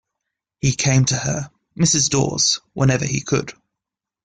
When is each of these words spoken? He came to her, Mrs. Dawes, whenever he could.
He 0.61 0.71
came 0.73 1.05
to 1.05 1.15
her, 1.15 1.51
Mrs. 1.77 2.09
Dawes, 2.09 2.59
whenever 2.73 3.05
he 3.05 3.21
could. 3.21 3.53